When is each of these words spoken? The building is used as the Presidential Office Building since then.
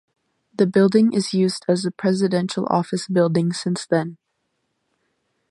The 0.55 0.65
building 0.65 1.13
is 1.13 1.31
used 1.31 1.63
as 1.67 1.83
the 1.83 1.91
Presidential 1.91 2.65
Office 2.71 3.07
Building 3.07 3.53
since 3.53 3.85
then. 3.85 4.17